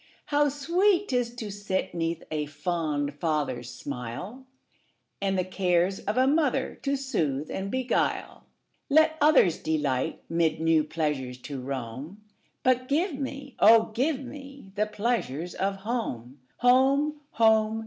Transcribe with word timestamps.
How 0.25 0.49
sweet 0.49 1.09
't 1.09 1.15
is 1.15 1.35
to 1.35 1.51
sit 1.51 1.93
'neath 1.93 2.23
a 2.31 2.47
fond 2.47 3.13
father's 3.19 3.69
smile, 3.69 4.47
And 5.21 5.37
the 5.37 5.43
cares 5.45 5.99
of 6.05 6.17
a 6.17 6.25
mother 6.25 6.79
to 6.81 6.95
soothe 6.95 7.51
and 7.51 7.69
beguile! 7.69 8.47
Let 8.89 9.15
others 9.21 9.59
delight 9.59 10.23
mid 10.27 10.59
new 10.59 10.83
pleasures 10.83 11.37
to 11.41 11.61
roam, 11.61 12.23
But 12.63 12.87
give 12.87 13.13
me, 13.13 13.55
oh, 13.59 13.91
give 13.93 14.19
me, 14.21 14.71
the 14.73 14.87
pleasures 14.87 15.53
of 15.53 15.75
home! 15.75 16.39
Home! 16.57 17.21
home! 17.33 17.79